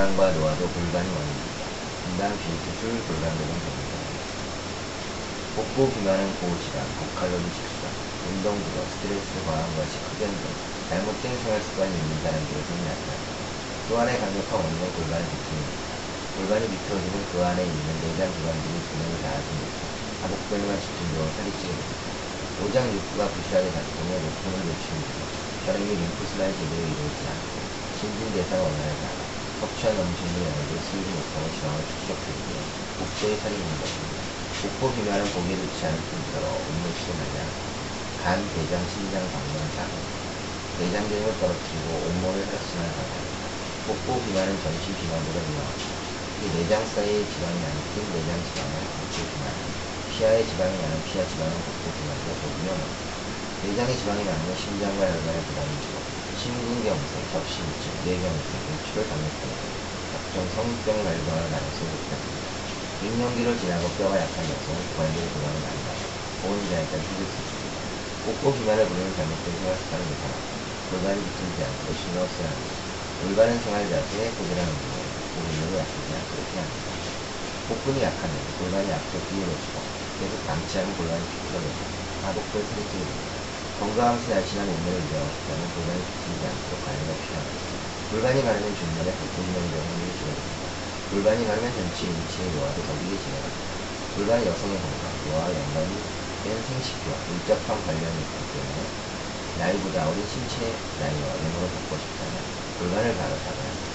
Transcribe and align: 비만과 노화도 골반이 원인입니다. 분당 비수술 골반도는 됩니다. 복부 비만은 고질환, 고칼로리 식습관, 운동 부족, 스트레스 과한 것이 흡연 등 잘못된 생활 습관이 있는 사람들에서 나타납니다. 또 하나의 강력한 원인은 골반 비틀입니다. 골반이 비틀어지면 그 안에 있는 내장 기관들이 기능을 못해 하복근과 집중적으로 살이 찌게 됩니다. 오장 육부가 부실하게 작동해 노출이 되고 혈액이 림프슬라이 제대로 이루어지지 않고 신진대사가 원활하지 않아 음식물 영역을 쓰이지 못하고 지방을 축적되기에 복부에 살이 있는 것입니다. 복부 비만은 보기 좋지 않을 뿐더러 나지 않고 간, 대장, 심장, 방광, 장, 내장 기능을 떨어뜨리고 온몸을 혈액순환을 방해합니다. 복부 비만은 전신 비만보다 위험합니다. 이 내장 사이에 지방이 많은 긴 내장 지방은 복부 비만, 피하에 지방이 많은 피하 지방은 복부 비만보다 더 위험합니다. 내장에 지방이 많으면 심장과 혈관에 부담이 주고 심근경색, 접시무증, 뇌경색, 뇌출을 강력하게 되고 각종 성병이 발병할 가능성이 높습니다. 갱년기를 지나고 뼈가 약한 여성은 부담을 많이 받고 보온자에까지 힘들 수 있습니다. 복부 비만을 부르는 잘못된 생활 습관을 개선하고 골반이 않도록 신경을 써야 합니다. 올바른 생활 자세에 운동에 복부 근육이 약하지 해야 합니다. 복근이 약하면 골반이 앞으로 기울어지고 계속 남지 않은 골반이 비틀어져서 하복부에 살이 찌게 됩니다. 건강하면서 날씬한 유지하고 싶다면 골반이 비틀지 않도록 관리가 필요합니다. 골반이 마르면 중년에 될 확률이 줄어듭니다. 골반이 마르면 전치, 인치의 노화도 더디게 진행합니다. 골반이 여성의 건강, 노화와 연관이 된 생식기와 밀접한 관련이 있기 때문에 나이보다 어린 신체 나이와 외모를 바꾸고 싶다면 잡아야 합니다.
비만과 0.00 0.32
노화도 0.32 0.72
골반이 0.72 1.10
원인입니다. 1.10 1.68
분당 2.00 2.38
비수술 2.38 3.04
골반도는 3.04 3.60
됩니다. 3.60 3.98
복부 5.52 5.90
비만은 5.90 6.36
고질환, 6.36 6.96
고칼로리 6.96 7.50
식습관, 7.52 7.92
운동 8.22 8.62
부족, 8.62 8.88
스트레스 8.88 9.44
과한 9.44 9.74
것이 9.74 10.00
흡연 10.00 10.40
등 10.40 10.56
잘못된 10.88 11.36
생활 11.36 11.60
습관이 11.60 11.98
있는 11.98 12.18
사람들에서 12.18 12.76
나타납니다. 12.76 13.44
또 13.86 13.98
하나의 13.98 14.20
강력한 14.20 14.60
원인은 14.60 14.94
골반 14.94 15.28
비틀입니다. 15.28 15.84
골반이 16.34 16.70
비틀어지면 16.70 17.26
그 17.26 17.44
안에 17.44 17.66
있는 17.66 18.00
내장 18.00 18.32
기관들이 18.32 18.80
기능을 18.80 19.20
못해 19.52 19.92
하복근과 20.20 20.78
집중적으로 20.78 21.30
살이 21.30 21.54
찌게 21.54 21.76
됩니다. 21.76 22.16
오장 22.56 22.90
육부가 22.94 23.32
부실하게 23.32 23.70
작동해 23.70 24.18
노출이 24.64 25.04
되고 25.04 25.28
혈액이 25.60 25.94
림프슬라이 25.96 26.54
제대로 26.54 26.86
이루어지지 26.86 27.28
않고 27.28 27.68
신진대사가 27.92 28.62
원활하지 28.62 29.04
않아 29.04 29.39
음식물 29.88 30.44
영역을 30.44 30.78
쓰이지 30.78 31.10
못하고 31.10 31.50
지방을 31.50 31.86
축적되기에 31.86 32.68
복부에 32.98 33.34
살이 33.34 33.56
있는 33.60 33.78
것입니다. 33.78 34.22
복부 34.60 34.92
비만은 34.94 35.24
보기 35.32 35.56
좋지 35.56 35.86
않을 35.86 36.04
뿐더러 36.10 36.66
나지 37.16 37.38
않고 37.38 37.64
간, 38.14 38.50
대장, 38.50 38.86
심장, 38.86 39.30
방광, 39.30 39.70
장, 39.70 39.90
내장 40.76 41.08
기능을 41.08 41.38
떨어뜨리고 41.38 42.04
온몸을 42.08 42.46
혈액순환을 42.46 42.94
방해합니다. 42.94 43.48
복부 43.86 44.20
비만은 44.20 44.58
전신 44.58 44.94
비만보다 44.94 45.40
위험합니다. 45.40 45.96
이 46.40 46.50
내장 46.50 46.84
사이에 46.84 47.26
지방이 47.26 47.58
많은 47.58 47.86
긴 47.88 48.12
내장 48.12 48.42
지방은 48.42 48.92
복부 48.92 49.26
비만, 49.26 49.56
피하에 50.08 50.44
지방이 50.44 50.76
많은 50.76 51.02
피하 51.04 51.26
지방은 51.26 51.62
복부 51.62 51.90
비만보다 51.94 52.36
더 52.36 52.48
위험합니다. 52.48 53.16
내장에 53.62 53.94
지방이 53.94 54.24
많으면 54.24 54.54
심장과 54.54 55.10
혈관에 55.10 55.42
부담이 55.44 55.80
주고 55.80 55.99
심근경색, 56.40 57.28
접시무증, 57.28 58.02
뇌경색, 58.02 58.64
뇌출을 58.64 59.06
강력하게 59.06 59.58
되고 59.58 59.74
각종 60.08 60.48
성병이 60.48 61.04
발병할 61.04 61.50
가능성이 61.50 61.90
높습니다. 61.90 62.48
갱년기를 62.96 63.58
지나고 63.58 63.94
뼈가 63.94 64.18
약한 64.18 64.48
여성은 64.48 64.88
부담을 65.28 65.60
많이 65.60 65.84
받고 65.84 66.16
보온자에까지 66.40 67.08
힘들 67.10 67.26
수 67.26 67.42
있습니다. 67.42 67.78
복부 68.24 68.54
비만을 68.54 68.88
부르는 68.88 69.12
잘못된 69.12 69.58
생활 69.58 69.76
습관을 69.76 70.08
개선하고 70.08 70.56
골반이 70.88 71.26
않도록 71.62 71.94
신경을 71.94 72.30
써야 72.30 72.52
합니다. 72.52 72.80
올바른 73.18 73.60
생활 73.60 73.90
자세에 73.90 74.34
운동에 74.70 75.10
복부 75.12 75.42
근육이 75.42 75.76
약하지 75.76 76.14
해야 76.54 76.64
합니다. 76.64 76.96
복근이 77.66 78.00
약하면 78.00 78.50
골반이 78.54 78.90
앞으로 78.90 79.22
기울어지고 79.24 79.86
계속 80.16 80.46
남지 80.46 80.78
않은 80.78 80.96
골반이 80.96 81.28
비틀어져서 81.28 81.92
하복부에 82.22 82.64
살이 82.64 82.86
찌게 82.86 83.04
됩니다. 83.04 83.39
건강하면서 83.80 84.34
날씬한 84.34 84.68
유지하고 84.98 85.30
싶다면 85.30 85.72
골반이 85.72 86.04
비틀지 86.04 86.46
않도록 86.46 86.82
관리가 86.82 87.16
필요합니다. 87.16 87.66
골반이 88.10 88.42
마르면 88.42 88.74
중년에 88.74 89.14
될 89.70 89.80
확률이 89.80 90.14
줄어듭니다. 90.14 90.68
골반이 91.08 91.46
마르면 91.46 91.72
전치, 91.72 92.12
인치의 92.12 92.50
노화도 92.50 92.82
더디게 92.84 93.16
진행합니다. 93.16 93.72
골반이 94.12 94.44
여성의 94.44 94.82
건강, 94.82 95.22
노화와 95.22 95.54
연관이 95.54 96.06
된 96.42 96.62
생식기와 96.62 97.24
밀접한 97.26 97.82
관련이 97.82 98.20
있기 98.24 98.50
때문에 98.50 98.92
나이보다 99.54 100.10
어린 100.10 100.26
신체 100.26 100.84
나이와 100.98 101.36
외모를 101.36 101.70
바꾸고 101.70 101.96
싶다면 101.96 102.44
잡아야 103.38 103.70
합니다. 103.70 103.89